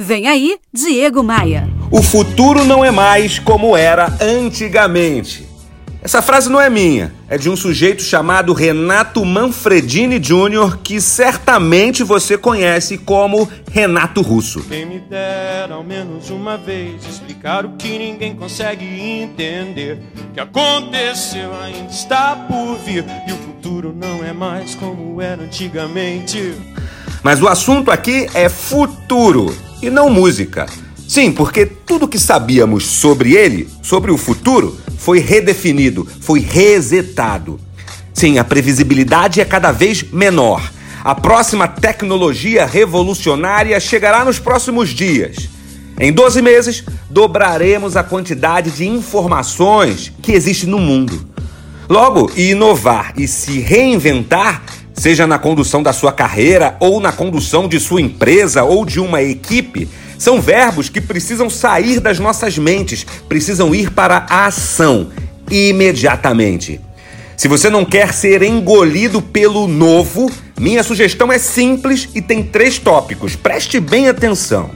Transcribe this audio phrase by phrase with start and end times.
[0.00, 1.68] Vem aí, Diego Maia.
[1.90, 5.44] O futuro não é mais como era antigamente.
[6.00, 12.04] Essa frase não é minha, é de um sujeito chamado Renato Manfredini Jr., que certamente
[12.04, 14.60] você conhece como Renato Russo.
[14.68, 19.98] Quem me dera ao menos uma vez explicar o que ninguém consegue entender.
[20.30, 25.42] O que aconteceu ainda está por vir e o futuro não é mais como era
[25.42, 26.54] antigamente.
[27.20, 30.66] Mas o assunto aqui é futuro e não música.
[31.06, 37.58] Sim, porque tudo que sabíamos sobre ele, sobre o futuro, foi redefinido, foi resetado.
[38.12, 40.60] Sim, a previsibilidade é cada vez menor.
[41.02, 45.48] A próxima tecnologia revolucionária chegará nos próximos dias.
[45.98, 51.26] Em 12 meses, dobraremos a quantidade de informações que existe no mundo.
[51.88, 54.62] Logo, inovar e se reinventar
[54.98, 59.22] seja na condução da sua carreira ou na condução de sua empresa ou de uma
[59.22, 65.08] equipe, são verbos que precisam sair das nossas mentes, precisam ir para a ação
[65.48, 66.80] imediatamente.
[67.36, 70.28] Se você não quer ser engolido pelo novo,
[70.58, 73.36] minha sugestão é simples e tem três tópicos.
[73.36, 74.70] Preste bem atenção.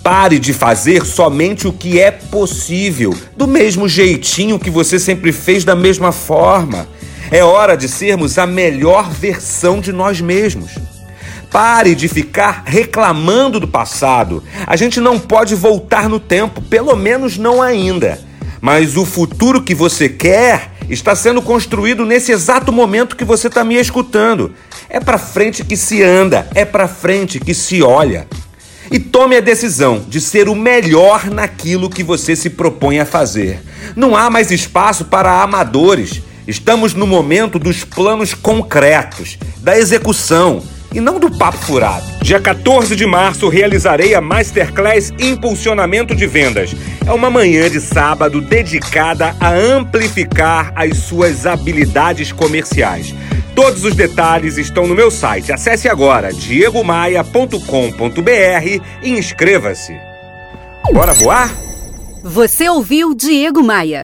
[0.00, 5.64] Pare de fazer somente o que é possível, do mesmo jeitinho que você sempre fez
[5.64, 6.86] da mesma forma.
[7.32, 10.72] É hora de sermos a melhor versão de nós mesmos.
[11.50, 14.44] Pare de ficar reclamando do passado.
[14.66, 18.20] A gente não pode voltar no tempo, pelo menos não ainda.
[18.60, 23.64] Mas o futuro que você quer está sendo construído nesse exato momento que você está
[23.64, 24.52] me escutando.
[24.90, 28.26] É para frente que se anda, é para frente que se olha.
[28.90, 33.62] E tome a decisão de ser o melhor naquilo que você se propõe a fazer.
[33.96, 36.20] Não há mais espaço para amadores.
[36.46, 40.62] Estamos no momento dos planos concretos, da execução
[40.92, 42.04] e não do papo furado.
[42.20, 46.74] Dia 14 de março realizarei a Masterclass Impulsionamento de Vendas.
[47.06, 53.14] É uma manhã de sábado dedicada a amplificar as suas habilidades comerciais.
[53.54, 55.52] Todos os detalhes estão no meu site.
[55.52, 57.60] Acesse agora diegomaia.com.br
[59.02, 59.96] e inscreva-se.
[60.92, 61.50] Bora voar?
[62.22, 64.00] Você ouviu Diego Maia.